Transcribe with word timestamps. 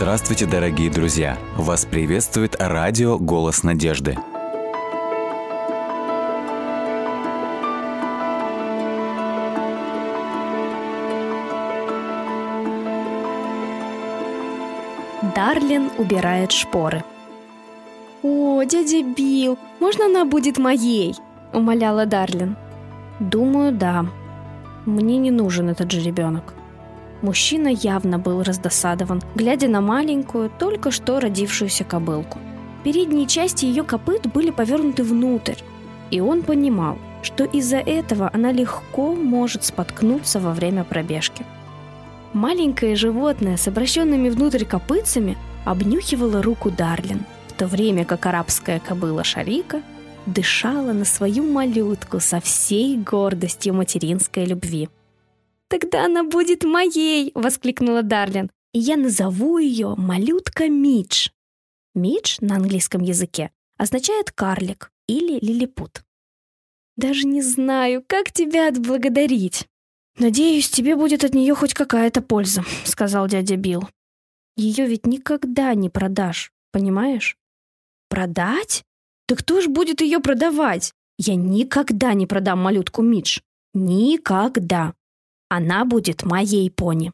Здравствуйте, 0.00 0.46
дорогие 0.46 0.90
друзья! 0.90 1.36
Вас 1.58 1.84
приветствует 1.84 2.56
радио 2.58 3.18
«Голос 3.18 3.62
надежды». 3.62 4.16
Дарлин 15.36 15.90
убирает 15.98 16.50
шпоры. 16.50 17.04
«О, 18.22 18.62
дядя 18.62 19.02
Билл, 19.02 19.58
можно 19.80 20.06
она 20.06 20.24
будет 20.24 20.56
моей?»– 20.56 21.14
умоляла 21.52 22.06
Дарлин. 22.06 22.56
«Думаю, 23.18 23.72
да. 23.72 24.06
Мне 24.86 25.18
не 25.18 25.30
нужен 25.30 25.68
этот 25.68 25.90
же 25.90 26.00
ребенок». 26.00 26.54
Мужчина 27.22 27.68
явно 27.68 28.18
был 28.18 28.42
раздосадован, 28.42 29.22
глядя 29.34 29.68
на 29.68 29.80
маленькую, 29.80 30.50
только 30.58 30.90
что 30.90 31.20
родившуюся 31.20 31.84
кобылку. 31.84 32.38
Передние 32.82 33.26
части 33.26 33.66
ее 33.66 33.82
копыт 33.82 34.26
были 34.32 34.50
повернуты 34.50 35.02
внутрь, 35.02 35.56
и 36.10 36.20
он 36.20 36.42
понимал, 36.42 36.96
что 37.22 37.44
из-за 37.44 37.76
этого 37.76 38.30
она 38.32 38.52
легко 38.52 39.14
может 39.14 39.64
споткнуться 39.64 40.40
во 40.40 40.52
время 40.52 40.84
пробежки. 40.84 41.44
Маленькое 42.32 42.96
животное 42.96 43.56
с 43.56 43.68
обращенными 43.68 44.30
внутрь 44.30 44.64
копытцами 44.64 45.36
обнюхивало 45.64 46.42
руку 46.42 46.70
Дарлин, 46.70 47.24
в 47.48 47.52
то 47.52 47.66
время 47.66 48.04
как 48.04 48.24
арабская 48.24 48.80
кобыла 48.80 49.24
Шарика 49.24 49.82
дышала 50.26 50.92
на 50.92 51.04
свою 51.04 51.42
малютку 51.42 52.20
со 52.20 52.40
всей 52.40 52.96
гордостью 52.96 53.74
материнской 53.74 54.46
любви. 54.46 54.88
«Тогда 55.70 56.06
она 56.06 56.24
будет 56.24 56.64
моей!»— 56.64 57.30
воскликнула 57.34 58.02
Дарлин. 58.02 58.50
«И 58.72 58.80
я 58.80 58.96
назову 58.96 59.58
ее 59.58 59.94
малютка 59.96 60.68
Мидж». 60.68 61.28
Мидж 61.94 62.38
на 62.40 62.56
английском 62.56 63.02
языке 63.02 63.52
означает 63.78 64.32
«карлик» 64.32 64.90
или 65.06 65.38
«лилипут». 65.38 66.02
«Даже 66.96 67.24
не 67.24 67.40
знаю, 67.40 68.04
как 68.04 68.32
тебя 68.32 68.66
отблагодарить». 68.66 69.68
«Надеюсь, 70.18 70.68
тебе 70.68 70.96
будет 70.96 71.22
от 71.22 71.34
нее 71.34 71.54
хоть 71.54 71.72
какая-то 71.72 72.20
польза»,— 72.20 72.64
сказал 72.84 73.28
дядя 73.28 73.56
Билл. 73.56 73.88
«Ее 74.56 74.86
ведь 74.86 75.06
никогда 75.06 75.72
не 75.74 75.88
продашь, 75.88 76.52
понимаешь?» 76.72 77.36
«Продать? 78.08 78.82
Да 79.28 79.36
кто 79.36 79.60
ж 79.60 79.68
будет 79.68 80.00
ее 80.00 80.18
продавать? 80.18 80.92
Я 81.16 81.36
никогда 81.36 82.12
не 82.14 82.26
продам 82.26 82.58
малютку 82.58 83.02
Мидж. 83.02 83.38
Никогда!» 83.72 84.94
Она 85.50 85.84
будет 85.84 86.22
моей 86.22 86.70
пони. 86.70 87.12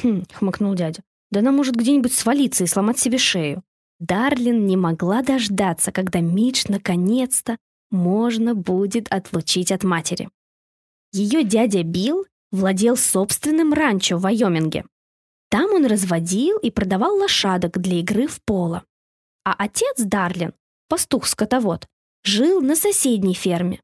Хм, 0.00 0.24
хмыкнул 0.34 0.74
дядя. 0.74 1.02
Да 1.30 1.40
она 1.40 1.50
может 1.52 1.74
где-нибудь 1.74 2.12
свалиться 2.12 2.64
и 2.64 2.66
сломать 2.66 2.98
себе 2.98 3.16
шею. 3.16 3.64
Дарлин 3.98 4.66
не 4.66 4.76
могла 4.76 5.22
дождаться, 5.22 5.90
когда 5.90 6.20
Мидж 6.20 6.64
наконец-то 6.68 7.56
можно 7.90 8.54
будет 8.54 9.10
отлучить 9.10 9.72
от 9.72 9.84
матери. 9.84 10.28
Ее 11.12 11.44
дядя 11.44 11.82
Билл 11.82 12.26
владел 12.50 12.96
собственным 12.96 13.72
ранчо 13.72 14.18
в 14.18 14.22
Вайоминге. 14.22 14.84
Там 15.48 15.72
он 15.72 15.86
разводил 15.86 16.58
и 16.58 16.70
продавал 16.70 17.16
лошадок 17.16 17.78
для 17.78 18.00
игры 18.00 18.26
в 18.26 18.42
поло. 18.42 18.84
А 19.44 19.54
отец 19.56 19.96
Дарлин, 19.98 20.52
пастух-скотовод, 20.88 21.86
жил 22.22 22.60
на 22.60 22.76
соседней 22.76 23.34
ферме. 23.34 23.80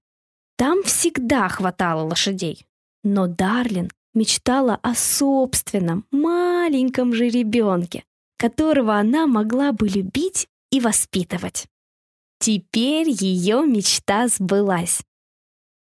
Там 0.56 0.82
всегда 0.82 1.48
хватало 1.48 2.02
лошадей. 2.02 2.66
Но 3.04 3.26
Дарлин 3.26 3.90
мечтала 4.14 4.78
о 4.82 4.94
собственном 4.94 6.04
маленьком 6.10 7.12
же 7.12 7.28
ребенке, 7.28 8.04
которого 8.36 8.96
она 8.96 9.26
могла 9.26 9.72
бы 9.72 9.88
любить 9.88 10.48
и 10.70 10.80
воспитывать. 10.80 11.66
Теперь 12.40 13.08
ее 13.08 13.64
мечта 13.66 14.28
сбылась. 14.28 15.02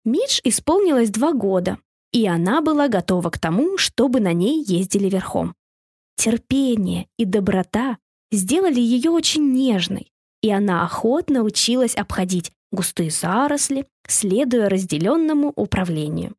Мидж 0.04 0.40
исполнилось 0.44 1.10
два 1.10 1.32
года, 1.32 1.78
и 2.12 2.26
она 2.26 2.60
была 2.60 2.88
готова 2.88 3.30
к 3.30 3.38
тому, 3.38 3.76
чтобы 3.78 4.20
на 4.20 4.32
ней 4.32 4.62
ездили 4.64 5.08
верхом. 5.08 5.54
Терпение 6.16 7.08
и 7.18 7.24
доброта 7.24 7.98
сделали 8.30 8.80
ее 8.80 9.10
очень 9.10 9.52
нежной, 9.52 10.12
и 10.42 10.50
она 10.50 10.84
охотно 10.84 11.42
училась 11.42 11.96
обходить 11.96 12.52
густые 12.72 13.10
заросли, 13.10 13.86
следуя 14.06 14.68
разделенному 14.68 15.52
управлению. 15.56 16.34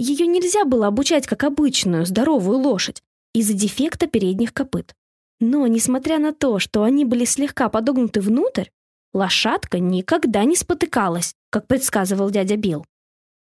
Ее 0.00 0.26
нельзя 0.26 0.64
было 0.64 0.86
обучать 0.86 1.26
как 1.26 1.44
обычную, 1.44 2.06
здоровую 2.06 2.56
лошадь 2.56 3.02
из-за 3.34 3.52
дефекта 3.52 4.06
передних 4.06 4.54
копыт. 4.54 4.94
Но, 5.40 5.66
несмотря 5.66 6.18
на 6.18 6.32
то, 6.32 6.58
что 6.58 6.84
они 6.84 7.04
были 7.04 7.26
слегка 7.26 7.68
подогнуты 7.68 8.22
внутрь, 8.22 8.70
лошадка 9.12 9.78
никогда 9.78 10.44
не 10.44 10.56
спотыкалась, 10.56 11.34
как 11.50 11.66
предсказывал 11.66 12.30
дядя 12.30 12.56
Билл. 12.56 12.86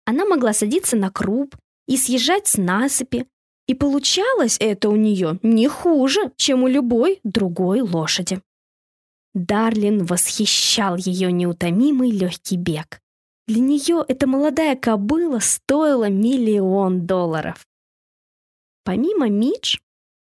Она 0.05 0.25
могла 0.25 0.51
садиться 0.51 0.97
на 0.97 1.11
круп 1.11 1.55
и 1.87 1.95
съезжать 1.95 2.47
с 2.47 2.57
насыпи, 2.57 3.27
и 3.67 3.75
получалось 3.75 4.57
это 4.59 4.89
у 4.89 4.95
нее 4.95 5.37
не 5.43 5.67
хуже, 5.67 6.31
чем 6.37 6.63
у 6.63 6.67
любой 6.67 7.19
другой 7.23 7.81
лошади. 7.81 8.41
Дарлин 9.35 10.05
восхищал 10.05 10.95
ее 10.97 11.31
неутомимый 11.31 12.09
легкий 12.09 12.57
бег. 12.57 12.99
Для 13.47 13.61
нее 13.61 14.03
эта 14.05 14.27
молодая 14.27 14.75
кобыла 14.75 15.39
стоила 15.39 16.09
миллион 16.09 17.05
долларов. 17.07 17.65
Помимо 18.83 19.29
Мидж, 19.29 19.77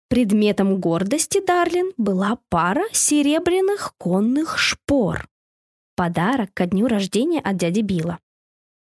предметом 0.08 0.80
гордости 0.80 1.44
Дарлин 1.44 1.92
была 1.96 2.38
пара 2.48 2.84
серебряных 2.92 3.94
конных 3.96 4.58
шпор. 4.58 5.28
Подарок 5.94 6.52
ко 6.52 6.66
дню 6.66 6.88
рождения 6.88 7.40
от 7.40 7.56
дяди 7.58 7.80
Билла. 7.80 8.18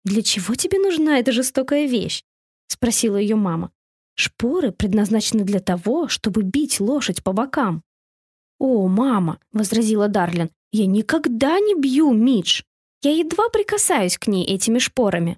«Для 0.03 0.21
чего 0.21 0.55
тебе 0.55 0.79
нужна 0.79 1.19
эта 1.19 1.31
жестокая 1.31 1.85
вещь?»— 1.87 2.23
спросила 2.67 3.15
ее 3.15 3.35
мама. 3.35 3.71
«Шпоры 4.15 4.71
предназначены 4.71 5.43
для 5.43 5.59
того, 5.59 6.09
чтобы 6.09 6.41
бить 6.43 6.81
лошадь 6.81 7.23
по 7.23 7.31
бокам». 7.31 7.81
«О, 8.59 8.87
мама!»— 8.87 9.39
возразила 9.53 10.09
Дарлин. 10.09 10.49
«Я 10.71 10.85
никогда 10.85 11.59
не 11.59 11.79
бью 11.79 12.11
Мидж!» 12.11 12.63
Я 13.01 13.11
едва 13.11 13.49
прикасаюсь 13.49 14.17
к 14.17 14.27
ней 14.27 14.45
этими 14.45 14.79
шпорами. 14.79 15.37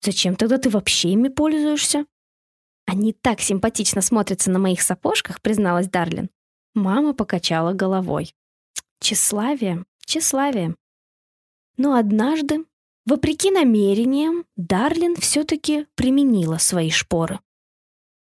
Зачем 0.00 0.36
тогда 0.36 0.58
ты 0.58 0.70
вообще 0.70 1.10
ими 1.10 1.28
пользуешься? 1.28 2.06
Они 2.86 3.12
так 3.12 3.40
симпатично 3.40 4.02
смотрятся 4.02 4.50
на 4.50 4.58
моих 4.58 4.82
сапожках, 4.82 5.40
призналась 5.40 5.88
Дарлин. 5.88 6.30
Мама 6.74 7.14
покачала 7.14 7.72
головой. 7.72 8.34
Тщеславие, 9.00 9.84
тщеславие. 10.04 10.74
Но 11.76 11.94
однажды, 11.94 12.64
вопреки 13.06 13.50
намерениям, 13.50 14.44
Дарлин 14.56 15.16
все-таки 15.16 15.86
применила 15.94 16.58
свои 16.58 16.90
шпоры. 16.90 17.40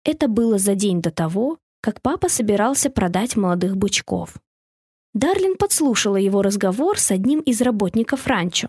Это 0.05 0.28
было 0.28 0.59
за 0.59 0.75
день 0.75 1.03
до 1.03 1.11
того, 1.11 1.59
как 1.81 2.03
папа 2.03 2.28
собирался 2.28 2.91
продать 2.91 3.37
молодых 3.37 3.77
бычков. 3.77 4.37
Дарлин 5.15 5.56
подслушала 5.56 6.16
его 6.16 6.43
разговор 6.43 6.98
с 6.98 7.10
одним 7.10 7.41
из 7.41 7.60
работников 7.60 8.26
ранчо. 8.26 8.69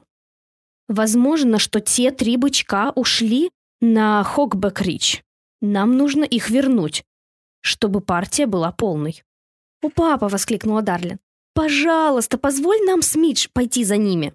«Возможно, 0.87 1.59
что 1.59 1.79
те 1.79 2.11
три 2.11 2.35
бычка 2.35 2.91
ушли 2.95 3.51
на 3.79 4.23
Хокбек-Рич. 4.23 5.21
Нам 5.61 5.97
нужно 5.97 6.23
их 6.23 6.49
вернуть, 6.49 7.03
чтобы 7.61 8.01
партия 8.01 8.47
была 8.47 8.71
полной». 8.71 9.23
«У 9.83 9.89
папа!»— 9.89 10.27
воскликнула 10.29 10.81
Дарлин. 10.81 11.19
«Пожалуйста, 11.53 12.37
позволь 12.37 12.79
нам 12.85 13.01
с 13.01 13.15
Мидж 13.15 13.47
пойти 13.53 13.83
за 13.83 13.97
ними!» 13.97 14.33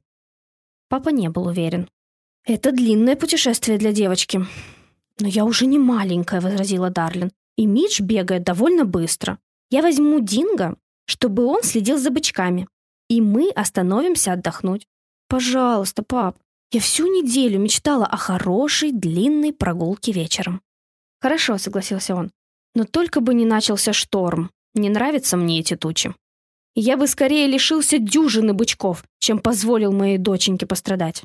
Папа 0.89 1.09
не 1.09 1.29
был 1.29 1.47
уверен. 1.47 1.89
«Это 2.45 2.71
длинное 2.71 3.17
путешествие 3.17 3.79
для 3.79 3.93
девочки». 3.93 4.47
«Но 5.19 5.27
я 5.27 5.45
уже 5.45 5.67
не 5.67 5.79
маленькая»,— 5.79 6.41
возразила 6.43 6.91
Дарлин. 6.91 7.33
«И 7.57 7.67
Мидж 7.67 8.01
бегает 8.01 8.45
довольно 8.45 8.85
быстро. 8.85 9.39
Я 9.71 9.83
возьму 9.83 10.21
Динго, 10.21 10.77
чтобы 11.07 11.47
он 11.47 11.63
следил 11.63 11.99
за 11.99 12.11
бычками. 12.11 12.69
И 13.09 13.21
мы 13.21 13.51
остановимся 13.51 14.33
отдохнуть. 14.33 14.87
Пожалуйста, 15.29 16.03
пап, 16.03 16.39
я 16.73 16.81
всю 16.81 17.07
неделю 17.07 17.59
мечтала 17.59 18.07
о 18.07 18.17
хорошей 18.17 18.93
длинной 18.93 19.53
прогулке 19.53 20.13
вечером. 20.13 20.61
Хорошо, 21.21 21.59
согласился 21.59 22.15
он. 22.15 22.31
Но 22.75 22.85
только 22.85 23.21
бы 23.21 23.35
не 23.35 23.45
начался 23.45 23.93
шторм. 23.93 24.51
Не 24.75 24.91
нравятся 24.91 25.37
мне 25.37 25.61
эти 25.61 25.77
тучи. 25.77 26.15
Я 26.75 26.99
бы 26.99 27.07
скорее 27.07 27.47
лишился 27.47 27.99
дюжины 27.99 28.53
бычков, 28.53 29.05
чем 29.19 29.39
позволил 29.39 29.93
моей 29.93 30.19
доченьке 30.19 30.67
пострадать. 30.67 31.23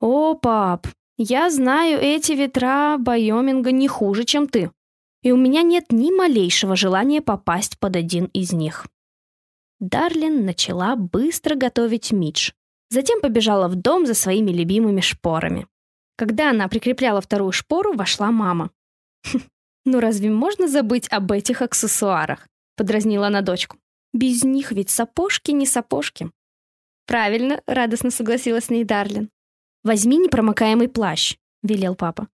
О, 0.00 0.34
пап, 0.34 0.88
я 1.16 1.48
знаю 1.48 2.00
эти 2.00 2.32
ветра 2.32 2.96
Байоминга 2.98 3.70
не 3.70 3.86
хуже, 3.86 4.24
чем 4.24 4.48
ты. 4.48 4.72
И 5.22 5.30
у 5.30 5.36
меня 5.36 5.62
нет 5.62 5.86
ни 5.90 6.10
малейшего 6.10 6.74
желания 6.74 7.22
попасть 7.22 7.78
под 7.78 7.94
один 7.94 8.24
из 8.26 8.52
них. 8.52 8.86
Дарлин 9.80 10.44
начала 10.44 10.96
быстро 10.96 11.56
готовить 11.56 12.12
Мидж. 12.12 12.52
Затем 12.90 13.20
побежала 13.20 13.68
в 13.68 13.74
дом 13.74 14.06
за 14.06 14.14
своими 14.14 14.50
любимыми 14.50 15.00
шпорами. 15.00 15.66
Когда 16.16 16.50
она 16.50 16.68
прикрепляла 16.68 17.20
вторую 17.20 17.52
шпору, 17.52 17.94
вошла 17.94 18.30
мама. 18.30 18.70
«Ну 19.84 20.00
разве 20.00 20.30
можно 20.30 20.68
забыть 20.68 21.08
об 21.10 21.32
этих 21.32 21.60
аксессуарах?»— 21.60 22.48
подразнила 22.76 23.26
она 23.26 23.42
дочку. 23.42 23.76
«Без 24.12 24.44
них 24.44 24.70
ведь 24.70 24.90
сапожки 24.90 25.50
не 25.50 25.66
сапожки». 25.66 26.30
«Правильно»,— 27.06 27.60
радостно 27.66 28.10
согласилась 28.10 28.66
с 28.66 28.70
ней 28.70 28.84
Дарлин. 28.84 29.28
«Возьми 29.82 30.16
непромокаемый 30.16 30.88
плащ»,— 30.88 31.36
велел 31.62 31.94
папа. 31.96 32.28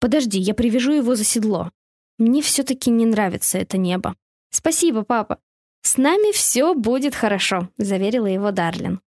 «Подожди, 0.00 0.38
я 0.38 0.52
привяжу 0.52 0.92
его 0.92 1.14
за 1.14 1.24
седло. 1.24 1.70
Мне 2.18 2.42
все-таки 2.42 2.90
не 2.90 3.06
нравится 3.06 3.56
это 3.56 3.78
небо». 3.78 4.14
«Спасибо, 4.50 5.02
папа. 5.02 5.38
С 5.82 5.96
нами 5.96 6.32
все 6.32 6.74
будет 6.74 7.14
хорошо»,— 7.14 7.68
заверила 7.76 8.26
его 8.26 8.50
Дарлин. 8.50 9.00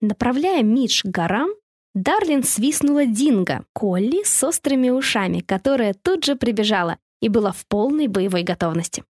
Направляя 0.00 0.62
Мидж 0.62 1.02
к 1.02 1.06
горам, 1.06 1.50
Дарлин 1.94 2.42
свистнула 2.42 3.06
Динго, 3.06 3.64
Колли 3.72 4.22
с 4.24 4.42
острыми 4.44 4.90
ушами, 4.90 5.40
которая 5.40 5.94
тут 5.94 6.24
же 6.24 6.36
прибежала 6.36 6.98
и 7.20 7.28
была 7.28 7.52
в 7.52 7.66
полной 7.66 8.08
боевой 8.08 8.42
готовности. 8.42 9.04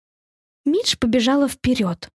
Мидж 0.64 0.96
побежала 0.98 1.48
вперед. 1.48 2.08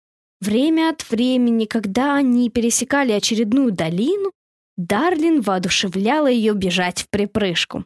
Время 0.41 0.89
от 0.89 1.09
времени, 1.09 1.65
когда 1.65 2.15
они 2.15 2.49
пересекали 2.49 3.13
очередную 3.13 3.71
долину, 3.71 4.31
Дарлин 4.75 5.41
воодушевляла 5.41 6.27
ее 6.27 6.53
бежать 6.53 7.03
в 7.03 7.09
припрыжку. 7.09 7.85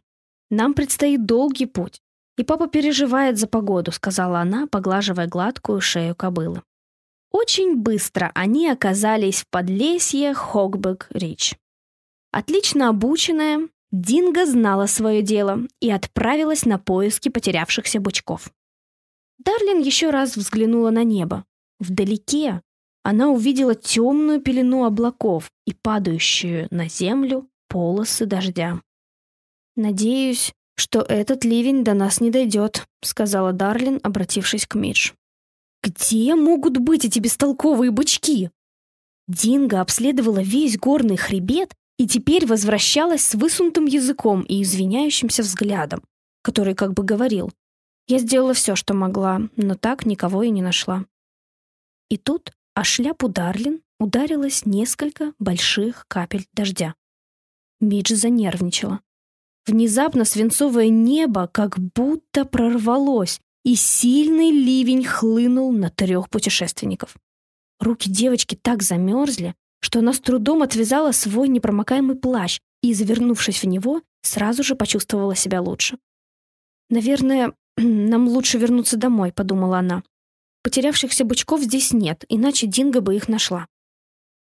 «Нам 0.50 0.74
предстоит 0.74 1.26
долгий 1.26 1.66
путь, 1.66 2.02
и 2.38 2.44
папа 2.44 2.68
переживает 2.68 3.38
за 3.38 3.48
погоду»,— 3.48 3.92
сказала 3.94 4.40
она, 4.40 4.68
поглаживая 4.68 5.28
гладкую 5.28 5.82
шею 5.82 6.16
кобылы. 6.16 6.64
Очень 7.32 7.76
быстро 7.76 8.32
они 8.36 8.70
оказались 8.70 9.42
в 9.42 9.50
подлесье 9.50 10.34
Хогбек-Рич. 10.34 11.56
Отлично 12.32 12.90
обученная, 12.90 13.70
Динго 13.92 14.46
знала 14.46 14.86
свое 14.86 15.22
дело 15.22 15.62
и 15.80 15.90
отправилась 15.90 16.66
на 16.66 16.78
поиски 16.78 17.30
потерявшихся 17.30 18.00
бычков. 18.00 18.52
Дарлин 19.38 19.80
еще 19.80 20.10
раз 20.10 20.36
взглянула 20.36 20.90
на 20.90 21.04
небо. 21.04 21.46
Вдалеке 21.80 22.62
она 23.04 23.30
увидела 23.30 23.74
темную 23.74 24.42
пелену 24.42 24.84
облаков 24.84 25.50
и 25.66 25.74
падающую 25.74 26.68
на 26.72 26.90
землю 26.90 27.48
полосы 27.70 28.26
дождя. 28.26 28.82
«Надеюсь, 29.78 30.52
что 30.76 31.00
этот 31.00 31.46
ливень 31.46 31.86
до 31.86 31.94
нас 31.94 32.20
не 32.20 32.32
дойдет»,— 32.32 32.86
сказала 33.02 33.54
Дарлин, 33.54 34.02
обратившись 34.04 34.68
к 34.68 34.76
Мидж. 34.76 35.14
«Где 35.84 36.36
могут 36.36 36.78
быть 36.78 37.06
эти 37.06 37.20
бестолковые 37.20 37.92
бычки?» 37.92 38.52
Динго 39.28 39.82
обследовала 39.82 40.42
весь 40.42 40.78
горный 40.78 41.18
хребет 41.18 41.74
и 41.98 42.08
теперь 42.08 42.46
возвращалась 42.46 43.24
с 43.24 43.36
высунутым 43.36 43.86
языком 43.86 44.42
и 44.42 44.62
извиняющимся 44.62 45.44
взглядом, 45.44 46.04
который 46.42 46.76
как 46.76 46.94
бы 46.94 47.04
говорил 47.04 47.52
«Я 48.08 48.20
сделала 48.20 48.54
все, 48.54 48.76
что 48.76 48.94
могла, 48.94 49.42
но 49.56 49.76
так 49.76 50.06
никого 50.06 50.44
и 50.44 50.50
не 50.50 50.62
нашла». 50.62 51.06
И 52.10 52.18
тут 52.18 52.54
о 52.74 52.84
шляпу 52.84 53.28
Дарлин 53.28 53.82
ударилось 54.00 54.66
несколько 54.66 55.34
больших 55.40 56.06
капель 56.08 56.48
дождя. 56.54 56.96
Мидж 57.80 58.14
занервничала. 58.14 59.02
Внезапно 59.66 60.24
свинцовое 60.24 60.88
небо 60.88 61.50
как 61.52 61.78
будто 61.78 62.46
прорвалось, 62.46 63.42
и 63.68 63.76
сильный 63.76 64.50
ливень 64.50 65.04
хлынул 65.04 65.74
на 65.74 65.90
трех 65.90 66.30
путешественников. 66.30 67.18
Руки 67.82 68.10
девочки 68.10 68.56
так 68.56 68.82
замерзли, 68.82 69.56
что 69.82 70.00
она 70.00 70.14
с 70.14 70.22
трудом 70.22 70.64
отвязала 70.64 71.12
свой 71.12 71.50
непромокаемый 71.50 72.16
плащ 72.16 72.62
и, 72.82 72.94
завернувшись 72.94 73.62
в 73.62 73.68
него, 73.68 74.04
сразу 74.22 74.64
же 74.64 74.76
почувствовала 74.76 75.36
себя 75.36 75.62
лучше. 75.62 75.98
«Наверное, 76.90 77.52
нам 77.78 78.30
лучше 78.30 78.58
вернуться 78.58 78.96
домой»,— 78.96 79.34
подумала 79.36 79.80
она. 79.80 80.02
«Потерявшихся 80.64 81.26
бычков 81.26 81.60
здесь 81.60 81.92
нет, 81.92 82.24
иначе 82.30 82.68
Динго 82.68 83.02
бы 83.02 83.18
их 83.18 83.28
нашла». 83.28 83.68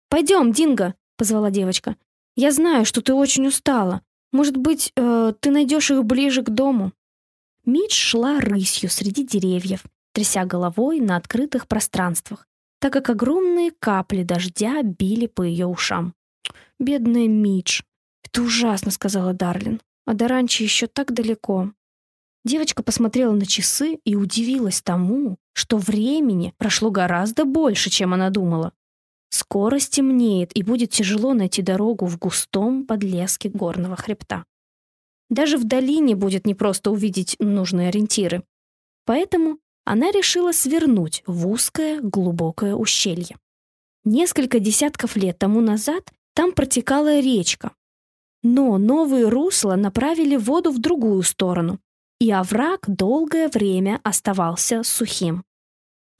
«Пойдем, 0.10 0.52
Динго»,— 0.52 0.94
позвала 1.18 1.50
девочка. 1.50 1.96
«Я 2.36 2.52
знаю, 2.52 2.86
что 2.86 3.02
ты 3.02 3.16
очень 3.16 3.48
устала. 3.48 4.04
Может 4.32 4.56
быть, 4.56 4.92
э, 4.96 5.34
ты 5.40 5.50
найдешь 5.50 5.90
их 5.90 6.04
ближе 6.04 6.44
к 6.44 6.52
дому?» 6.52 6.94
Мидж 7.69 7.94
шла 7.94 8.39
рысью 8.39 8.89
среди 8.89 9.24
деревьев, 9.24 9.83
тряся 10.12 10.44
головой 10.44 11.00
на 11.00 11.18
открытых 11.18 11.68
пространствах, 11.68 12.48
так 12.80 12.92
как 12.92 13.12
огромные 13.12 13.69
капли 13.80 14.24
дождя 14.24 14.81
били 14.81 15.27
по 15.27 15.44
ее 15.44 15.68
ушам. 15.68 16.16
«Бедная 16.80 17.27
Мидж!» 17.27 17.83
«Это 18.24 18.42
ужасно»,— 18.42 18.89
сказала 18.92 19.33
Дарлин. 19.33 19.81
«А 20.07 20.16
до 20.16 20.27
ранчо 20.27 20.63
еще 20.63 20.88
так 20.88 21.13
далеко». 21.13 21.71
Девочка 22.44 22.81
посмотрела 22.81 23.33
на 23.33 23.45
часы 23.45 24.00
и 24.04 24.15
удивилась 24.15 24.81
тому, 24.81 25.38
что 25.54 25.77
времени 25.77 26.56
прошло 26.57 26.89
гораздо 26.89 27.45
больше, 27.45 27.92
чем 27.92 28.15
она 28.15 28.31
думала. 28.31 28.74
Скоро 29.30 29.77
стемнеет, 29.77 30.57
и 30.57 30.63
будет 30.63 30.89
тяжело 30.89 31.36
найти 31.36 31.62
дорогу 31.62 32.07
в 32.07 32.18
густом 32.18 32.88
подлеске 32.88 33.48
горного 33.50 33.95
хребта. 33.95 34.45
Даже 35.30 35.58
в 35.58 35.64
долине 35.64 36.16
будет 36.16 36.46
непросто 36.46 36.92
увидеть 36.92 37.36
нужные 37.40 37.90
ориентиры. 37.90 38.44
Поэтому 39.06 39.60
она 39.86 40.12
решила 40.12 40.52
свернуть 40.52 41.24
в 41.26 41.48
узкое, 41.48 42.00
глубокое 42.02 42.76
ущелье. 42.76 43.38
Несколько 44.04 44.60
десятков 44.60 45.16
лет 45.16 45.38
тому 45.38 45.62
назад 45.62 46.12
там 46.34 46.52
протекала 46.52 47.20
речка. 47.20 47.72
Но 48.44 48.78
новые 48.78 49.28
русла 49.28 49.76
направили 49.76 50.38
воду 50.38 50.72
в 50.72 50.80
другую 50.80 51.24
сторону, 51.24 51.80
и 52.20 52.32
овраг 52.32 52.86
долгое 52.88 53.50
время 53.50 54.00
оставался 54.04 54.84
сухим. 54.84 55.44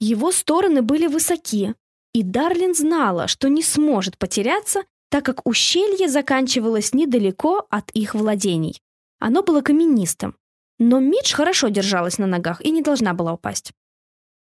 Его 0.00 0.32
стороны 0.32 0.82
были 0.82 1.06
высоки, 1.06 1.74
и 2.12 2.22
Дарлин 2.22 2.74
знала, 2.74 3.28
что 3.28 3.48
не 3.48 3.62
сможет 3.62 4.18
потеряться, 4.18 4.82
так 5.10 5.24
как 5.24 5.46
ущелье 5.46 6.08
заканчивалось 6.08 6.92
недалеко 6.92 7.66
от 7.70 7.90
их 7.92 8.14
владений. 8.14 8.80
Оно 9.20 9.42
было 9.42 9.60
каменистым, 9.60 10.34
но 10.78 10.98
Мидж 10.98 11.34
хорошо 11.34 11.68
держалась 11.68 12.18
на 12.18 12.26
ногах 12.26 12.60
и 12.62 12.70
не 12.70 12.80
должна 12.80 13.12
была 13.14 13.34
упасть. 13.34 13.72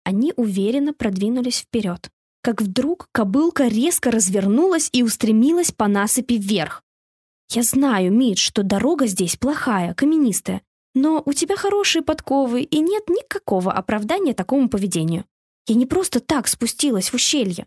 Они 0.02 0.32
уверенно 0.36 0.94
продвинулись 0.94 1.60
вперед, 1.60 2.10
как 2.42 2.62
вдруг 2.62 3.08
кобылка 3.12 3.68
резко 3.68 4.10
развернулась 4.10 4.88
и 4.92 5.02
устремилась 5.02 5.72
по 5.72 5.88
насыпи 5.88 6.38
вверх. 6.38 6.82
«Я 7.50 7.62
знаю, 7.62 8.12
Мидж, 8.12 8.38
что 8.38 8.62
дорога 8.62 9.06
здесь 9.06 9.36
плохая, 9.36 9.92
каменистая, 9.92 10.62
но 10.94 11.22
у 11.24 11.34
тебя 11.34 11.56
хорошие 11.56 12.02
подковы, 12.02 12.62
и 12.62 12.80
нет 12.80 13.08
никакого 13.08 13.72
оправдания 13.72 14.32
такому 14.32 14.70
поведению. 14.70 15.26
Я 15.66 15.74
не 15.74 15.84
просто 15.84 16.20
так 16.20 16.48
спустилась 16.48 17.10
в 17.10 17.14
ущелье». 17.14 17.66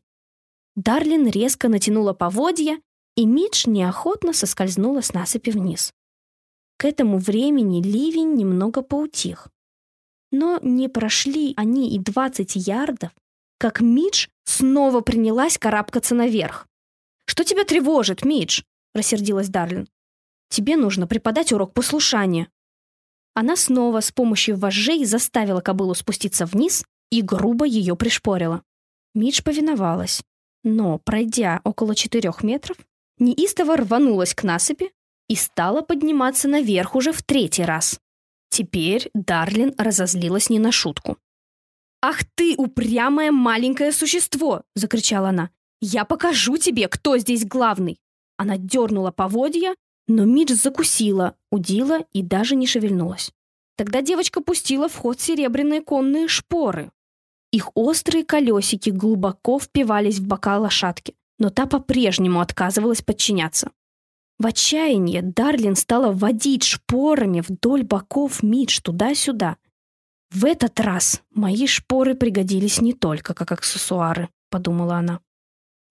Дарлин 0.75 1.27
резко 1.27 1.69
натянула 1.69 2.13
поводья, 2.13 2.81
и 3.15 3.27
Мидж 3.27 3.69
неохотно 3.69 4.33
соскользнула 4.33 5.01
с 5.01 5.13
насыпи 5.13 5.51
вниз. 5.51 5.93
К 6.77 6.85
этому 6.85 7.17
времени 7.17 7.81
ливень 7.81 8.33
немного 8.35 8.81
поутих. 8.81 9.47
Но 10.31 10.59
не 10.61 10.89
прошли 10.89 11.53
они 11.55 11.95
и 11.95 11.99
20 11.99 12.55
ярдов, 12.55 13.11
как 13.57 13.81
Мидж 13.81 14.27
снова 14.43 15.01
принялась 15.01 15.57
карабкаться 15.57 16.15
наверх. 16.15 16.67
«Что 17.25 17.43
тебя 17.43 17.63
тревожит, 17.63 18.25
Мидж?»— 18.25 18.63
рассердилась 18.93 19.49
Дарлин. 19.49 19.87
«Тебе 20.49 20.75
нужно 20.75 21.07
преподать 21.07 21.53
урок 21.53 21.73
послушания». 21.73 22.49
Она 23.33 23.55
снова 23.55 24.01
с 24.01 24.11
помощью 24.11 24.57
вожжей 24.57 25.03
заставила 25.05 25.61
кобылу 25.61 25.93
спуститься 25.93 26.45
вниз 26.45 26.85
и 27.09 27.21
грубо 27.21 27.65
ее 27.65 27.95
пришпорила. 27.95 28.61
Мидж 29.13 29.41
повиновалась, 29.43 30.21
но, 30.63 30.99
пройдя 30.99 31.61
около 31.63 31.95
четырех 31.95 32.43
метров, 32.43 32.77
неистово 33.17 33.77
рванулась 33.77 34.33
к 34.33 34.43
насыпи, 34.43 34.91
и 35.27 35.35
стала 35.35 35.81
подниматься 35.81 36.47
наверх 36.47 36.95
уже 36.95 37.11
в 37.11 37.23
третий 37.23 37.63
раз. 37.63 37.99
Теперь 38.49 39.09
Дарлин 39.13 39.73
разозлилась 39.77 40.49
не 40.49 40.59
на 40.59 40.71
шутку. 40.71 41.17
«Ах 42.01 42.23
ты, 42.35 42.55
упрямое 42.57 43.31
маленькое 43.31 43.91
существо!»— 43.91 44.63
закричала 44.75 45.29
она. 45.29 45.49
«Я 45.81 46.05
покажу 46.05 46.57
тебе, 46.57 46.87
кто 46.87 47.17
здесь 47.17 47.45
главный!» 47.45 47.99
Она 48.37 48.57
дернула 48.57 49.11
поводья, 49.11 49.75
но 50.07 50.25
Мидж 50.25 50.53
закусила, 50.53 51.35
удила 51.51 52.05
и 52.13 52.21
даже 52.21 52.55
не 52.55 52.67
шевельнулась. 52.67 53.31
Тогда 53.75 54.01
девочка 54.01 54.41
пустила 54.41 54.87
в 54.87 54.95
ход 54.95 55.19
серебряные 55.19 55.81
конные 55.81 56.27
шпоры. 56.27 56.91
Их 57.51 57.71
острые 57.73 58.23
колесики 58.23 58.89
глубоко 58.89 59.59
впивались 59.59 60.19
в 60.19 60.27
бока 60.27 60.57
лошадки, 60.57 61.15
но 61.39 61.49
та 61.49 61.65
по-прежнему 61.65 62.39
отказывалась 62.39 63.01
подчиняться. 63.01 63.71
В 64.37 64.47
отчаянии 64.47 65.21
Дарлин 65.21 65.75
стала 65.75 66.11
водить 66.11 66.63
шпорами 66.63 67.41
вдоль 67.41 67.83
боков 67.83 68.43
Мидж 68.43 68.81
туда-сюда. 68.81 69.57
«В 70.31 70.43
этот 70.43 70.79
раз 70.79 71.21
мои 71.31 71.67
шпоры 71.67 72.15
пригодились 72.15 72.81
не 72.81 72.93
только 72.93 73.33
как 73.33 73.51
аксессуары»,— 73.53 74.29
подумала 74.49 74.95
она. 74.95 75.21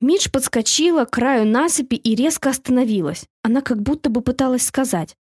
Мидж 0.00 0.28
подскочила 0.30 1.06
к 1.06 1.12
краю 1.12 1.46
насыпи 1.46 1.94
и 1.94 2.14
резко 2.14 2.50
остановилась. 2.50 3.24
Она 3.42 3.62
как 3.62 3.80
будто 3.80 4.10
бы 4.10 4.20
пыталась 4.20 4.66
сказать, 4.66 5.16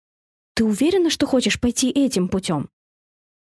«Ты 0.54 0.64
уверена, 0.64 1.08
что 1.08 1.26
хочешь 1.26 1.58
пойти 1.58 1.90
этим 1.90 2.28
путем?» 2.28 2.68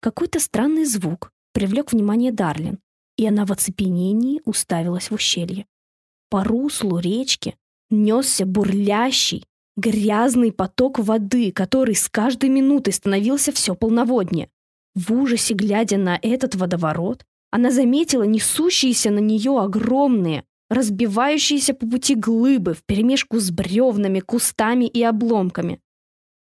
Какой-то 0.02 0.42
странный 0.42 0.84
звук 0.84 1.32
привлек 1.54 1.94
внимание 1.94 2.34
Дарлин, 2.34 2.80
и 3.16 3.26
она 3.26 3.46
в 3.46 3.52
оцепенении 3.52 4.42
уставилась 4.44 5.10
в 5.10 5.14
ущелье. 5.14 5.66
По 6.30 6.44
руслу 6.44 7.00
речки 7.00 7.58
несся 7.90 8.46
бурлящий, 8.46 9.46
грязный 9.80 10.52
поток 10.52 11.00
воды, 11.00 11.52
который 11.52 11.96
с 11.96 12.10
каждой 12.10 12.50
минутой 12.50 12.94
становился 12.94 13.52
все 13.52 13.76
полноводнее. 13.76 14.50
В 14.96 15.14
ужасе, 15.14 15.54
глядя 15.54 15.98
на 15.98 16.20
этот 16.22 16.56
водоворот, 16.56 17.26
она 17.52 17.72
заметила 17.72 18.24
несущиеся 18.24 19.10
на 19.12 19.20
нее 19.20 19.60
огромные, 19.60 20.44
разбивающиеся 20.70 21.74
по 21.74 21.88
пути 21.88 22.16
глыбы 22.16 22.74
вперемешку 22.74 23.40
с 23.40 23.50
бревнами, 23.50 24.20
кустами 24.20 24.86
и 24.86 25.02
обломками. 25.02 25.80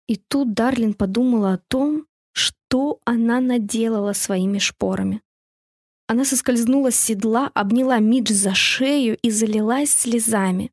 И 0.07 0.15
тут 0.15 0.53
Дарлин 0.53 0.93
подумала 0.93 1.53
о 1.53 1.61
том, 1.67 2.07
что 2.31 2.99
она 3.05 3.39
наделала 3.39 4.13
своими 4.13 4.57
шпорами. 4.57 5.21
Она 6.07 6.23
соскользнула 6.23 6.91
с 6.91 6.95
седла, 6.95 7.51
обняла 7.53 7.99
Мидж 7.99 8.31
за 8.31 8.55
шею 8.55 9.17
и 9.21 9.29
залилась 9.29 9.91
слезами. 9.91 10.71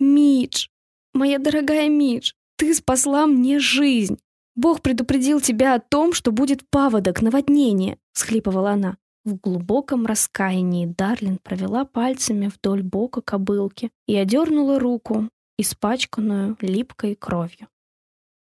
«Мидж, 0.00 0.66
моя 1.14 1.38
дорогая 1.38 1.88
Мидж, 1.88 2.32
ты 2.56 2.74
спасла 2.74 3.26
мне 3.26 3.58
жизнь. 3.58 4.18
Бог 4.56 4.82
предупредил 4.82 5.40
тебя 5.40 5.74
о 5.74 5.80
том, 5.80 6.12
что 6.12 6.30
будет 6.32 6.68
паводок, 6.68 7.22
наводнение»,— 7.22 7.98
схлипывала 8.12 8.72
она. 8.72 8.96
В 9.24 9.36
глубоком 9.36 10.04
раскаянии 10.06 10.86
Дарлин 10.86 11.38
провела 11.38 11.84
пальцами 11.86 12.48
вдоль 12.48 12.82
бока 12.82 13.22
кобылки 13.22 13.90
и 14.06 14.14
одернула 14.16 14.78
руку, 14.78 15.30
испачканную 15.58 16.56
липкой 16.60 17.14
кровью. 17.14 17.68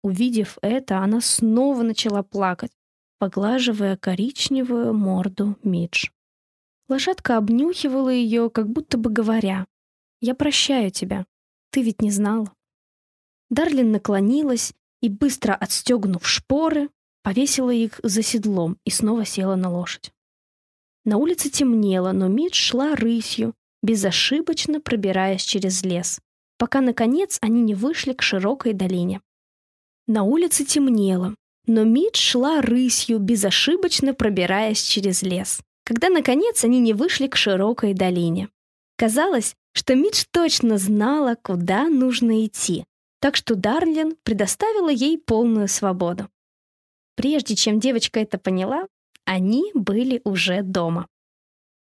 Увидев 0.02 0.58
это, 0.60 0.98
она 0.98 1.20
снова 1.20 1.82
начала 1.82 2.22
плакать, 2.22 2.72
поглаживая 3.18 3.96
коричневую 3.96 4.92
морду 4.92 5.56
Мидж. 5.62 6.10
Лошадка 6.88 7.38
обнюхивала 7.38 8.10
ее, 8.10 8.50
как 8.50 8.68
будто 8.68 8.98
бы 8.98 9.10
говоря, 9.10 9.66
«Я 10.20 10.34
прощаю 10.34 10.90
тебя, 10.90 11.26
ты 11.70 11.82
ведь 11.82 12.02
не 12.02 12.10
знала». 12.10 12.52
Дарлин 13.50 13.92
наклонилась 13.92 14.72
и, 15.00 15.08
быстро 15.08 15.54
отстегнув 15.54 16.26
шпоры, 16.26 16.90
повесила 17.22 17.70
их 17.70 18.00
за 18.02 18.22
седлом 18.22 18.78
и 18.84 18.90
снова 18.90 19.24
села 19.24 19.56
на 19.56 19.70
лошадь. 19.70 20.12
На 21.04 21.18
улице 21.18 21.50
темнело, 21.50 22.12
но 22.12 22.28
Мидж 22.28 22.54
шла 22.54 22.96
рысью, 22.96 23.54
безошибочно 23.82 24.80
пробираясь 24.80 25.42
через 25.42 25.84
лес, 25.84 26.20
пока, 26.58 26.80
наконец, 26.80 27.38
они 27.40 27.62
не 27.62 27.74
вышли 27.74 28.12
к 28.12 28.22
широкой 28.22 28.72
долине. 28.72 29.20
На 30.08 30.24
улице 30.24 30.64
темнело, 30.64 31.34
но 31.66 31.84
Мидж 31.84 32.18
шла 32.18 32.60
рысью, 32.60 33.18
безошибочно 33.18 34.14
пробираясь 34.14 34.82
через 34.82 35.22
лес, 35.22 35.60
когда, 35.84 36.08
наконец, 36.08 36.64
они 36.64 36.80
не 36.80 36.92
вышли 36.92 37.28
к 37.28 37.36
широкой 37.36 37.94
долине. 37.94 38.48
Казалось, 38.96 39.54
что 39.72 39.94
Мидж 39.94 40.24
точно 40.32 40.78
знала, 40.78 41.36
куда 41.40 41.88
нужно 41.88 42.44
идти, 42.46 42.84
так 43.26 43.34
что 43.34 43.56
Дарлин 43.56 44.14
предоставила 44.22 44.88
ей 44.88 45.18
полную 45.18 45.66
свободу. 45.66 46.28
Прежде 47.16 47.56
чем 47.56 47.80
девочка 47.80 48.20
это 48.20 48.38
поняла, 48.38 48.86
они 49.24 49.72
были 49.74 50.20
уже 50.22 50.62
дома. 50.62 51.08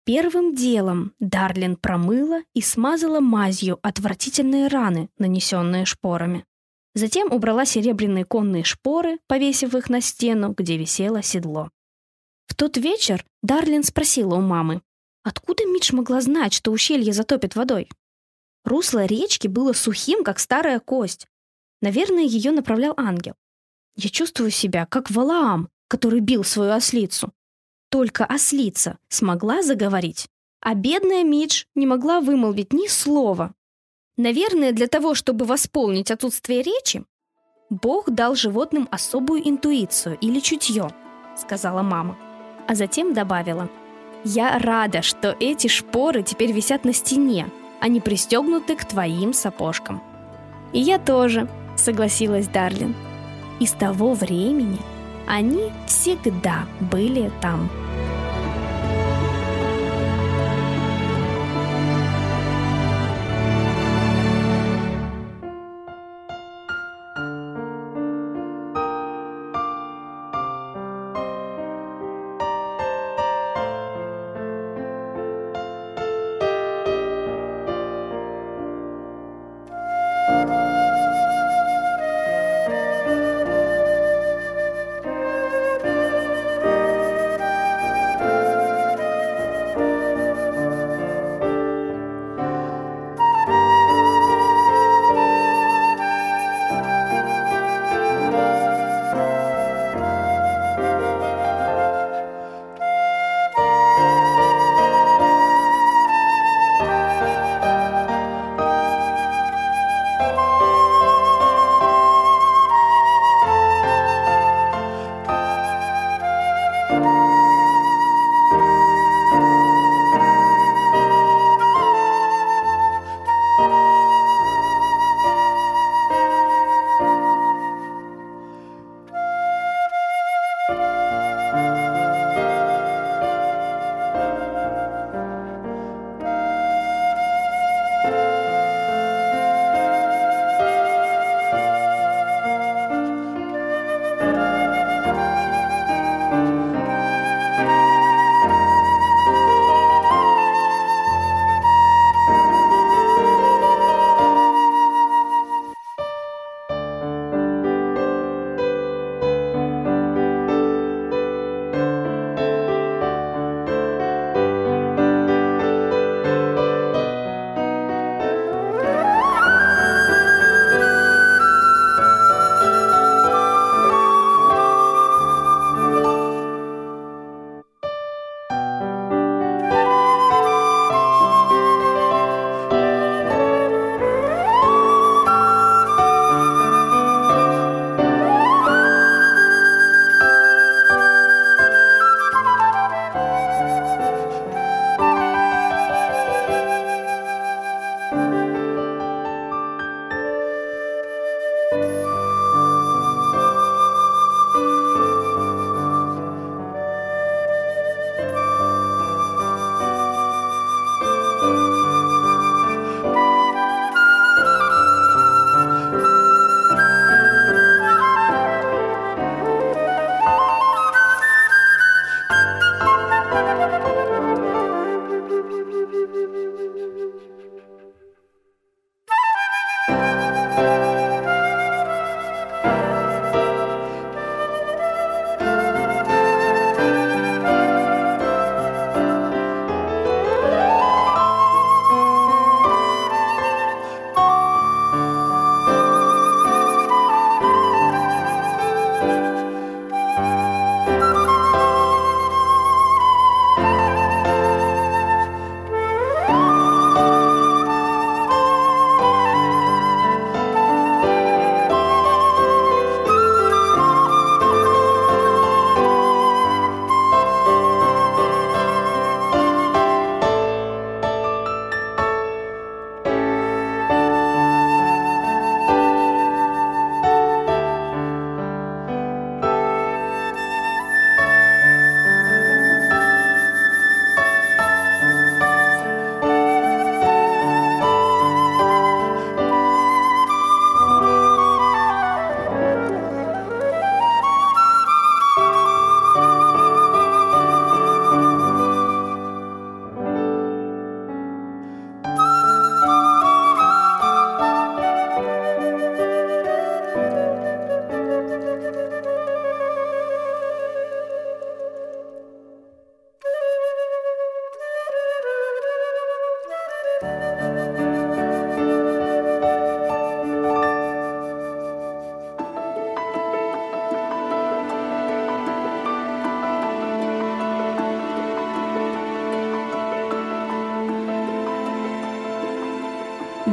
Первым 0.04 0.56
делом 0.56 1.12
Дарлин 1.20 1.76
промыла 1.76 2.40
и 2.52 2.60
смазала 2.60 3.20
мазью 3.20 3.78
отвратительные 3.82 4.66
раны, 4.66 5.08
нанесенные 5.18 5.84
шпорами. 5.84 6.44
Затем 6.94 7.30
убрала 7.32 7.64
серебряные 7.64 8.24
конные 8.24 8.64
шпоры, 8.64 9.20
повесив 9.28 9.72
их 9.76 9.88
на 9.88 10.00
стену, 10.00 10.52
где 10.52 10.76
висело 10.76 11.22
седло. 11.22 11.70
В 12.48 12.56
тот 12.56 12.76
вечер 12.76 13.24
Дарлин 13.44 13.84
спросила 13.84 14.34
у 14.34 14.40
мамы, 14.40 14.82
откуда 15.22 15.64
Мидж 15.64 15.94
могла 15.94 16.20
знать, 16.20 16.54
что 16.54 16.72
ущелье 16.72 17.12
затопит 17.12 17.54
водой? 17.54 17.88
Русло 18.64 19.04
речки 19.04 19.46
было 19.46 19.72
сухим, 19.72 20.24
как 20.24 20.40
старая 20.40 20.80
кость. 20.80 21.28
Наверное, 21.80 22.24
ее 22.24 22.50
направлял 22.52 22.94
ангел. 22.96 23.34
Я 23.96 24.10
чувствую 24.10 24.50
себя, 24.50 24.86
как 24.86 25.10
Валаам, 25.10 25.68
который 25.88 26.20
бил 26.20 26.44
свою 26.44 26.72
ослицу. 26.72 27.32
Только 27.90 28.24
ослица 28.24 28.98
смогла 29.08 29.62
заговорить, 29.62 30.28
а 30.60 30.74
бедная 30.74 31.22
Мидж 31.22 31.64
не 31.74 31.86
могла 31.86 32.20
вымолвить 32.20 32.72
ни 32.72 32.88
слова. 32.88 33.54
Наверное, 34.16 34.72
для 34.72 34.88
того, 34.88 35.14
чтобы 35.14 35.44
восполнить 35.44 36.10
отсутствие 36.10 36.62
речи, 36.62 37.04
Бог 37.70 38.10
дал 38.10 38.34
животным 38.34 38.88
особую 38.90 39.48
интуицию 39.48 40.18
или 40.20 40.40
чутье, 40.40 40.90
сказала 41.36 41.82
мама 41.82 42.18
а 42.66 42.74
затем 42.74 43.14
добавила. 43.14 43.68
«Я 44.24 44.58
рада, 44.58 45.02
что 45.02 45.36
эти 45.38 45.68
шпоры 45.68 46.22
теперь 46.22 46.52
висят 46.52 46.84
на 46.84 46.92
стене, 46.92 47.48
не 47.86 48.00
пристегнуты 48.00 48.74
к 48.74 48.84
твоим 48.84 49.32
сапожкам». 49.32 50.02
«И 50.72 50.80
я 50.80 50.98
тоже»,— 50.98 51.48
согласилась 51.86 52.48
Дарлин. 52.48 52.94
И 53.60 53.66
с 53.66 53.72
того 53.72 54.14
времени 54.14 54.78
они 55.26 55.72
всегда 55.86 56.66
были 56.80 57.30
там. 57.40 57.70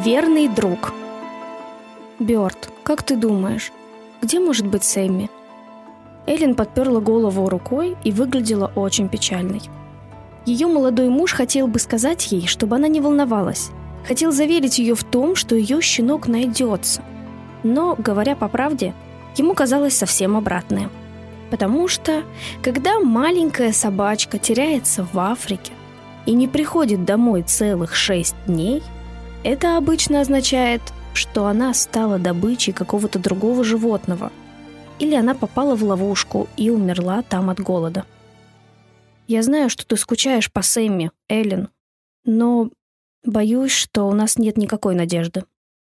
Верный 0.03 0.49
друг. 0.49 0.91
Бёрд, 2.19 2.69
как 2.83 3.03
ты 3.03 3.15
думаешь, 3.15 3.71
где 4.21 4.41
может 4.41 4.67
быть 4.67 4.83
Сэмми? 4.83 5.29
Эллен 6.25 6.55
подперла 6.55 6.99
голову 6.99 7.47
рукой 7.47 7.95
и 8.03 8.11
выглядела 8.11 8.69
очень 8.75 9.07
печальной. 9.07 9.61
Ее 10.45 10.67
молодой 10.67 11.07
муж 11.07 11.31
хотел 11.31 11.67
бы 11.67 11.79
сказать 11.79 12.33
ей, 12.33 12.47
чтобы 12.47 12.75
она 12.75 12.89
не 12.89 12.99
волновалась. 12.99 13.69
Хотел 14.05 14.33
заверить 14.33 14.77
ее 14.77 14.93
в 14.93 15.05
том, 15.05 15.35
что 15.37 15.55
ее 15.55 15.79
щенок 15.79 16.27
найдется. 16.27 17.01
Но, 17.63 17.95
говоря 17.97 18.35
по 18.35 18.49
правде, 18.49 18.93
ему 19.37 19.53
казалось 19.53 19.95
совсем 19.95 20.35
обратное. 20.35 20.89
Потому 21.49 21.87
что, 21.87 22.23
когда 22.61 22.99
маленькая 22.99 23.71
собачка 23.71 24.37
теряется 24.37 25.07
в 25.13 25.17
Африке 25.17 25.71
и 26.25 26.33
не 26.33 26.49
приходит 26.49 27.05
домой 27.05 27.43
целых 27.43 27.95
шесть 27.95 28.35
дней, 28.47 28.83
это 29.43 29.77
обычно 29.77 30.21
означает, 30.21 30.82
что 31.13 31.45
она 31.45 31.73
стала 31.73 32.19
добычей 32.19 32.73
какого-то 32.73 33.19
другого 33.19 33.63
животного– 33.63 34.32
или 34.99 35.15
она 35.15 35.34
попала 35.34 35.75
в 35.75 35.84
ловушку 35.84 36.47
и 36.56 36.69
умерла 36.69 37.23
там 37.23 37.49
от 37.49 37.60
голода. 37.60 38.06
Я 39.27 39.41
знаю, 39.41 39.69
что 39.69 39.86
ты 39.86 39.97
скучаешь 39.97 40.51
по 40.51 40.62
Сэмми, 40.62 41.12
Эллен, 41.29 41.69
но 42.25 42.69
боюсь, 43.25 43.71
что 43.71 44.08
у 44.08 44.13
нас 44.13 44.38
нет 44.38 44.58
никакой 44.58 44.95
надежды. 44.95 45.43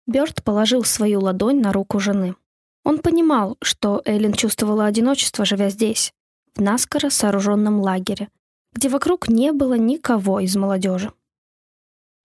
Бёрд 0.08 0.43
положил 0.43 0.84
свою 0.84 1.21
ладонь 1.21 1.62
на 1.62 1.71
руку 1.71 1.99
жены. 1.99 2.36
Он 2.84 2.99
понимал, 2.99 3.58
что 3.62 4.01
Эллен 4.05 4.34
чувствовала 4.34 4.86
одиночество, 4.86 5.43
живя 5.43 5.69
здесь, 5.69 6.13
в 6.55 6.62
наскоро 6.62 7.10
сооруженном 7.10 7.81
лагере, 7.81 8.29
где 8.73 8.89
вокруг 8.89 9.27
не 9.27 9.51
было 9.51 9.73
никого 9.73 10.39
из 10.39 10.55
молодежи. 10.55 11.12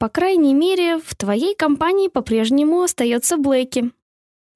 По 0.01 0.09
крайней 0.09 0.55
мере, 0.55 0.99
в 0.99 1.15
твоей 1.15 1.55
компании 1.55 2.09
по-прежнему 2.09 2.83
остается 2.83 3.37
Блэки, 3.37 3.93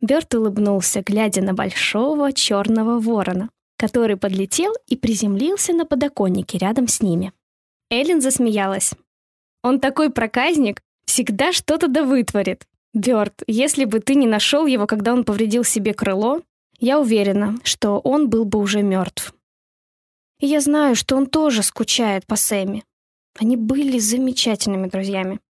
Бёрд 0.00 0.35
улыбнулся, 0.35 1.02
глядя 1.02 1.42
на 1.42 1.52
большого 1.52 2.33
черного 2.33 2.98
ворона, 2.98 3.50
который 3.76 4.16
подлетел 4.16 4.72
и 4.87 4.96
приземлился 4.96 5.74
на 5.74 5.85
подоконнике 5.85 6.57
рядом 6.57 6.88
с 6.88 7.02
ними. 7.02 7.33
Эллен 7.90 8.22
засмеялась. 8.22 8.92
«Он 9.62 9.80
такой 9.80 10.09
проказник, 10.11 10.80
всегда 11.04 11.52
что-то 11.52 11.88
да 11.88 12.04
вытворит. 12.04 12.66
Бёрд, 12.94 13.42
если 13.46 13.85
бы 13.85 14.00
ты 14.00 14.14
не 14.14 14.26
нашел 14.26 14.64
его, 14.64 14.87
когда 14.87 15.12
он 15.12 15.24
повредил 15.24 15.62
себе 15.62 15.92
крыло, 15.92 16.40
я 16.80 16.98
уверена, 16.98 17.57
что 17.64 17.98
он 17.98 18.30
был 18.30 18.46
бы 18.46 18.59
уже 18.61 18.80
мертв. 18.80 19.35
Я 20.40 20.62
знаю, 20.62 20.96
что 20.96 21.16
он 21.16 21.26
тоже 21.26 21.62
скучает 21.62 22.26
по 22.26 22.37
Сэмми. 22.37 22.83
Они 23.38 23.57
были 23.57 23.99
замечательными 23.99 24.88
друзьями. 24.88 25.40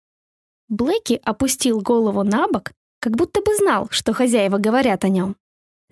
Блэки 0.69 1.21
опустил 1.23 1.81
голову 1.81 2.23
на 2.23 2.49
бок 2.49 2.73
как 3.01 3.17
будто 3.17 3.43
бы 3.43 3.55
знал, 3.57 3.89
что 3.91 4.15
хозяева 4.15 4.57
говорят 4.57 5.05
о 5.05 5.11
нем. 5.11 5.37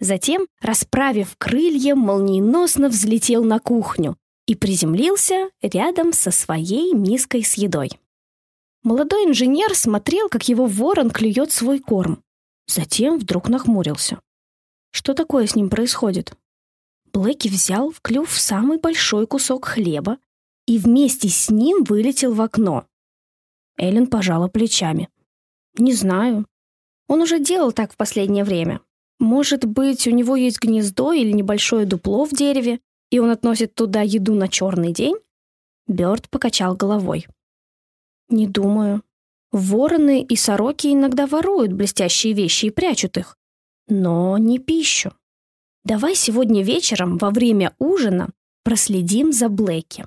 Затем, 0.00 0.46
расправив 0.62 1.37
крылья, 1.37 1.94
молниеносно 1.94 2.88
взлетел 2.88 3.44
на 3.44 3.59
кухню 3.59 4.16
и 4.46 4.55
приземлился 4.55 5.50
рядом 5.61 6.14
со 6.14 6.31
своей 6.31 6.94
миской 6.94 7.44
с 7.44 7.55
едой. 7.55 7.90
Молодой 8.83 9.26
инженер 9.26 9.74
смотрел, 9.74 10.31
как 10.31 10.48
его 10.48 10.64
ворон 10.64 11.11
клюет 11.11 11.52
свой 11.52 11.81
корм. 11.81 12.22
Затем 12.66 13.18
вдруг 13.18 13.50
нахмурился. 13.50 14.18
Что 14.90 15.12
такое 15.12 15.46
с 15.46 15.55
ним 15.55 15.68
происходит? 15.68 16.33
Блэки 17.12 17.48
взял 17.48 17.90
в 17.90 18.00
клюв 18.00 18.31
самый 18.31 18.78
большой 18.78 19.26
кусок 19.26 19.66
хлеба 19.66 20.18
и 20.72 20.78
вместе 20.78 21.28
с 21.28 21.50
ним 21.50 21.85
вылетел 21.85 22.32
в 22.32 22.40
окно. 22.40 22.87
Эллен 23.76 24.06
пожала 24.06 24.48
плечами. 24.48 25.11
«Не 25.76 25.92
знаю. 25.92 26.46
Он 27.08 27.20
уже 27.20 27.40
делал 27.40 27.72
так 27.72 27.92
в 27.92 27.96
последнее 27.96 28.42
время. 28.42 28.80
Может 29.18 29.66
быть, 29.66 30.06
у 30.06 30.11
него 30.11 30.35
есть 30.35 30.62
гнездо 30.62 31.12
или 31.12 31.30
небольшое 31.30 31.85
дупло 31.85 32.24
в 32.24 32.30
дереве, 32.30 32.80
и 33.11 33.18
он 33.18 33.28
относит 33.28 33.74
туда 33.74 34.00
еду 34.00 34.35
на 34.35 34.48
черный 34.48 34.94
день? 34.94 35.16
Бёрд 35.88 36.30
покачал 36.30 36.74
головой. 36.74 37.26
Не 38.30 38.46
думаю. 38.46 39.02
Вороны 39.50 40.22
и 40.22 40.37
сороки 40.37 40.87
иногда 40.87 41.26
воруют 41.26 41.74
блестящие 41.74 42.32
вещи 42.32 42.66
и 42.66 42.70
прячут 42.70 43.18
их. 43.18 43.37
Но 43.88 44.38
не 44.38 44.58
пищу. 44.58 45.12
Давай 45.85 46.14
сегодня 46.14 46.62
вечером 46.62 47.18
во 47.18 47.30
время 47.30 47.74
ужина 47.78 48.30
проследим 48.64 49.32
за 49.32 49.50
Блэки. 49.50 50.06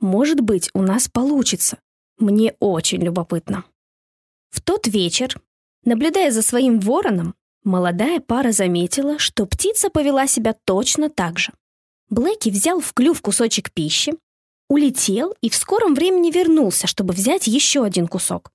Может 0.00 0.40
быть, 0.40 0.70
у 0.74 0.82
нас 0.82 1.08
получится. 1.08 1.78
Мне 2.18 2.54
очень 2.60 3.02
любопытно. 3.02 3.64
В 4.50 4.60
тот 4.60 4.86
вечер 4.86 5.40
Наблюдая 5.84 6.30
за 6.30 6.42
своим 6.42 6.80
вороном, 6.80 7.34
молодая 7.64 8.20
пара 8.20 8.52
заметила, 8.52 9.18
что 9.18 9.46
птица 9.46 9.90
повела 9.90 10.26
себя 10.26 10.54
точно 10.64 11.08
так 11.08 11.38
же. 11.38 11.52
Блэки 12.10 12.50
взял 12.50 12.80
в 12.80 12.92
клюв 12.92 13.22
кусочек 13.22 13.72
пищи, 13.72 14.14
улетел 14.68 15.34
и 15.40 15.48
в 15.48 15.54
скором 15.54 15.94
времени 15.94 16.30
вернулся, 16.30 16.86
чтобы 16.86 17.14
взять 17.14 17.46
еще 17.46 17.84
один 17.84 18.06
кусок. 18.06 18.50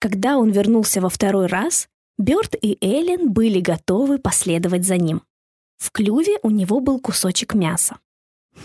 Когда 0.00 0.38
он 0.38 0.50
вернулся 0.50 1.00
во 1.00 1.08
второй 1.08 1.46
раз, 1.46 1.88
Бёрд 2.18 2.56
и 2.60 2.76
Эллен 2.80 3.32
были 3.32 3.60
готовы 3.60 4.18
последовать 4.18 4.84
за 4.84 4.96
ним. 4.96 5.22
В 5.78 5.90
клюве 5.90 6.38
у 6.42 6.50
него 6.50 6.80
был 6.80 7.00
кусочек 7.00 7.54
мяса. 7.54 7.98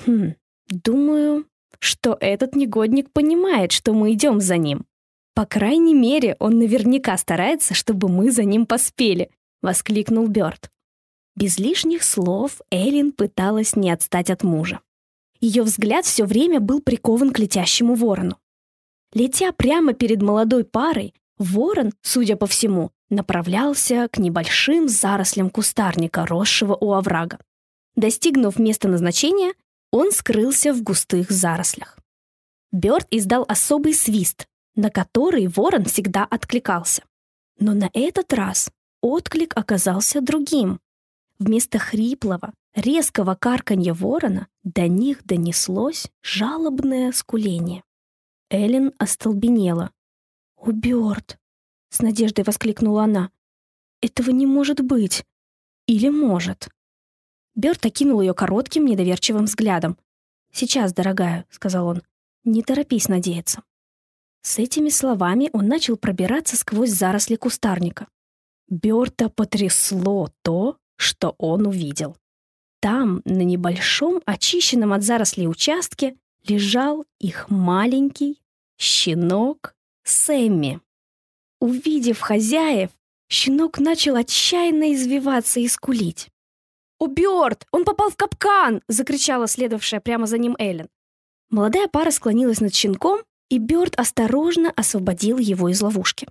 Хм, 0.05 0.33
думаю, 0.69 1.45
что 1.79 2.17
этот 2.19 2.55
негодник 2.55 3.11
понимает, 3.11 3.71
что 3.71 3.93
мы 3.93 4.13
идем 4.13 4.39
за 4.39 4.57
ним. 4.57 4.85
По 5.33 5.45
крайней 5.45 5.93
мере, 5.93 6.35
он 6.39 6.57
наверняка 6.57 7.17
старается, 7.17 7.73
чтобы 7.73 8.09
мы 8.09 8.31
за 8.31 8.43
ним 8.43 8.65
поспели, 8.65 9.29
воскликнул 9.61 10.27
Бёрд. 10.27 10.71
Без 11.35 11.59
лишних 11.59 12.03
слов 12.03 12.61
Элин 12.71 13.11
пыталась 13.11 13.75
не 13.75 13.91
отстать 13.91 14.31
от 14.31 14.43
мужа. 14.43 14.79
Ее 15.39 15.61
взгляд 15.61 16.05
все 16.05 16.25
время 16.25 16.59
был 16.59 16.81
прикован 16.81 17.31
к 17.31 17.37
летящему 17.37 17.93
ворону. 17.93 18.39
Летя 19.13 19.51
прямо 19.51 19.93
перед 19.93 20.21
молодой 20.21 20.63
парой, 20.63 21.13
ворон, 21.37 21.93
судя 22.01 22.35
по 22.35 22.47
всему, 22.47 22.91
направлялся 23.09 24.07
к 24.11 24.17
небольшим 24.17 24.89
зарослям 24.89 25.49
кустарника, 25.49 26.25
росшего 26.25 26.75
у 26.75 26.93
оврага. 26.93 27.37
Достигнув 27.95 28.59
места 28.59 28.87
назначения, 28.87 29.53
он 29.91 30.11
скрылся 30.11 30.73
в 30.73 30.81
густых 30.83 31.31
зарослях. 31.31 31.97
Бёрд 32.71 33.07
издал 33.11 33.45
особый 33.47 33.93
свист, 33.93 34.47
на 34.75 34.89
который 34.89 35.47
ворон 35.47 35.85
всегда 35.85 36.25
откликался. 36.25 37.03
Но 37.59 37.73
на 37.73 37.89
этот 37.93 38.33
раз 38.33 38.69
отклик 39.01 39.55
оказался 39.57 40.21
другим. 40.21 40.79
Вместо 41.39 41.79
хриплого, 41.79 42.53
резкого 42.75 43.35
карканья 43.35 43.93
ворона 43.93 44.47
до 44.63 44.87
них 44.87 45.23
донеслось 45.25 46.07
жалобное 46.21 47.11
скуление. 47.11 47.83
Эллен 48.49 48.93
остолбенела. 48.97 49.91
«О, 50.57 50.71
Бёрд!»— 50.71 51.37
с 51.89 52.01
надеждой 52.01 52.43
воскликнула 52.43 53.03
она. 53.03 53.31
«Этого 54.01 54.31
не 54.31 54.45
может 54.45 54.81
быть! 54.81 55.25
Или 55.85 56.09
может?» 56.09 56.69
Бёрд 57.57 57.85
окинул 57.85 58.21
ее 58.21 58.33
коротким, 58.33 58.85
недоверчивым 58.85 59.45
взглядом. 59.45 59.97
«Сейчас, 60.53 60.93
дорогая»,— 60.93 61.45
сказал 61.49 61.87
он,— 61.87 62.03
«не 62.45 62.63
торопись 62.63 63.09
надеяться. 63.09 63.63
С 64.47 64.59
этими 64.59 64.87
словами 64.87 65.49
он 65.51 65.67
начал 65.67 65.97
пробираться 65.97 66.55
сквозь 66.55 66.91
заросли 66.91 67.35
кустарника. 67.35 68.07
Бёрта 68.69 69.27
потрясло 69.27 70.29
то, 70.41 70.77
что 70.95 71.35
он 71.37 71.67
увидел. 71.67 72.15
Там, 72.79 73.21
на 73.25 73.41
небольшом, 73.41 74.21
очищенном 74.25 74.93
от 74.93 75.03
зарослей 75.03 75.49
участке, 75.49 76.15
лежал 76.47 77.05
их 77.19 77.49
маленький 77.49 78.39
щенок 78.77 79.75
Сэмми. 80.03 80.79
Увидев 81.59 82.21
хозяев, 82.21 82.91
щенок 83.29 83.79
начал 83.79 84.15
отчаянно 84.15 84.93
извиваться 84.93 85.59
и 85.59 85.67
скулить. 85.67 86.29
«О, 86.99 87.07
Бёрд! 87.07 87.65
Он 87.71 87.85
попал 87.85 88.09
в 88.09 88.15
капкан!»— 88.15 88.81
закричала 88.87 89.47
следовавшая 89.47 90.01
прямо 90.01 90.25
за 90.25 90.37
ним 90.37 90.55
Эллен. 90.57 90.89
Молодая 91.49 91.87
пара 91.87 92.11
склонилась 92.11 92.59
над 92.59 92.73
щенком 92.73 93.21
и 93.49 93.59
Бёрд 93.59 93.95
осторожно 93.99 94.71
освободил 94.71 95.37
его 95.37 95.69
из 95.69 95.81
ловушки. 95.81 96.27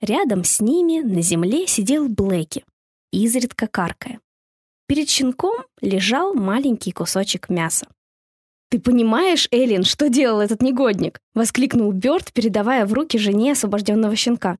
Рядом 0.00 0.44
с 0.44 0.60
ними 0.60 1.00
на 1.00 1.22
земле 1.22 1.66
сидел 1.66 2.08
Блэки, 2.08 2.64
изредка 3.12 3.66
каркая. 3.66 4.20
Перед 4.86 5.08
щенком 5.08 5.64
лежал 5.80 6.34
маленький 6.34 6.92
кусочек 6.92 7.48
мяса. 7.48 7.86
«Ты 8.70 8.80
понимаешь, 8.80 9.48
Эллен, 9.50 9.84
что 9.84 10.08
делал 10.08 10.40
этот 10.40 10.60
негодник?»— 10.60 11.20
воскликнул 11.34 11.92
Бёрд, 11.92 12.32
передавая 12.32 12.86
в 12.86 12.92
руки 12.92 13.18
жене 13.18 13.52
освобожденного 13.52 14.16
щенка. 14.16 14.58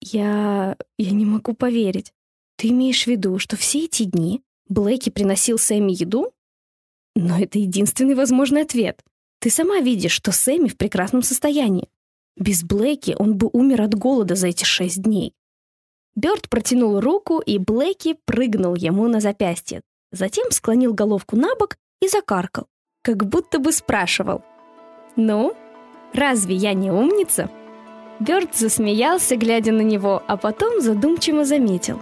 «Я... 0.00 0.76
я 0.98 1.10
не 1.12 1.24
могу 1.24 1.54
поверить. 1.54 2.12
Ты 2.64 2.68
имеешь 2.68 3.04
в 3.04 3.08
виду, 3.08 3.38
что 3.38 3.58
все 3.58 3.84
эти 3.84 4.04
дни 4.04 4.40
Блэки 4.70 5.10
приносил 5.10 5.58
Сэмми 5.58 5.92
еду? 5.92 6.32
Но 7.14 7.38
это 7.38 7.58
единственный 7.58 8.14
возможный 8.14 8.62
ответ. 8.62 9.04
Ты 9.38 9.50
сама 9.50 9.80
видишь, 9.80 10.12
что 10.12 10.32
Сэмми 10.32 10.68
в 10.68 10.78
прекрасном 10.78 11.20
состоянии. 11.20 11.90
Без 12.38 12.64
Блэки 12.64 13.16
он 13.18 13.36
бы 13.36 13.50
умер 13.52 13.82
от 13.82 13.94
голода 13.94 14.34
за 14.34 14.46
эти 14.46 14.64
шесть 14.64 15.02
дней. 15.02 15.34
Бёрд 16.14 16.48
протянул 16.48 17.00
руку, 17.00 17.38
и 17.38 17.58
Блэки 17.58 18.16
прыгнул 18.24 18.74
ему 18.76 19.08
на 19.08 19.20
запястье. 19.20 19.82
Затем 20.10 20.50
склонил 20.50 20.94
головку 20.94 21.36
на 21.36 21.54
бок 21.56 21.76
и 22.00 22.08
закаркал, 22.08 22.66
как 23.02 23.26
будто 23.28 23.58
бы 23.58 23.72
спрашивал. 23.72 24.42
«Ну, 25.16 25.54
разве 26.14 26.54
я 26.54 26.72
не 26.72 26.90
умница?» 26.90 27.50
Бёрд 28.20 28.56
засмеялся, 28.56 29.36
глядя 29.36 29.72
на 29.72 29.82
него, 29.82 30.22
а 30.26 30.38
потом 30.38 30.80
задумчиво 30.80 31.44
заметил. 31.44 32.00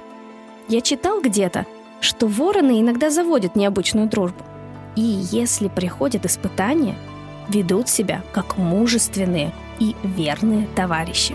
«Я 0.69 0.81
читал 0.81 1.21
где-то, 1.21 1.67
что 2.01 2.27
вороны 2.27 2.81
иногда 2.81 3.11
заводят 3.11 3.57
необычную 3.57 4.09
дружбу. 4.09 4.45
И 4.97 5.03
если 5.03 5.69
приходят 5.69 6.27
испытания, 6.27 6.97
ведут 7.49 7.89
себя 7.89 8.23
как 8.33 8.59
мужественные 8.59 9.53
и 9.79 9.95
верные 10.03 10.67
товарищи». 10.75 11.35